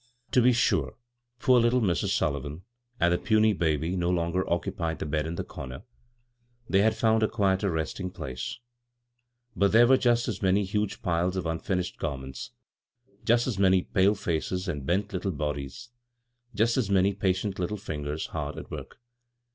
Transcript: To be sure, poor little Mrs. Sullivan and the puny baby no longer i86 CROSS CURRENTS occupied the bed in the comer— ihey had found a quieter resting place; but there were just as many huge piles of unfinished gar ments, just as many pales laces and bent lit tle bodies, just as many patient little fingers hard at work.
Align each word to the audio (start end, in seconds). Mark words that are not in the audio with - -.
To 0.31 0.41
be 0.41 0.51
sure, 0.51 0.95
poor 1.37 1.59
little 1.59 1.79
Mrs. 1.79 2.07
Sullivan 2.09 2.63
and 2.99 3.13
the 3.13 3.19
puny 3.19 3.53
baby 3.53 3.95
no 3.95 4.09
longer 4.09 4.39
i86 4.39 4.43
CROSS 4.47 4.47
CURRENTS 4.47 4.53
occupied 4.63 4.97
the 4.99 5.05
bed 5.05 5.27
in 5.27 5.35
the 5.35 5.43
comer— 5.43 5.83
ihey 6.71 6.81
had 6.81 6.95
found 6.97 7.21
a 7.21 7.27
quieter 7.27 7.69
resting 7.69 8.09
place; 8.09 8.57
but 9.55 9.71
there 9.71 9.85
were 9.85 9.97
just 9.97 10.27
as 10.27 10.41
many 10.41 10.63
huge 10.63 11.03
piles 11.03 11.35
of 11.35 11.45
unfinished 11.45 11.99
gar 11.99 12.17
ments, 12.17 12.49
just 13.25 13.45
as 13.45 13.59
many 13.59 13.83
pales 13.83 14.25
laces 14.25 14.67
and 14.67 14.87
bent 14.87 15.13
lit 15.13 15.21
tle 15.21 15.31
bodies, 15.33 15.89
just 16.55 16.77
as 16.77 16.89
many 16.89 17.13
patient 17.13 17.59
little 17.59 17.77
fingers 17.77 18.25
hard 18.33 18.57
at 18.57 18.71
work. 18.71 18.97